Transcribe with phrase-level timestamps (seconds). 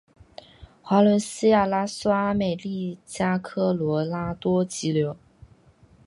[0.81, 5.15] 华伦西亚拉素阿美利加科罗拉多急流